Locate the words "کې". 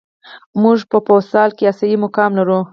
1.57-1.63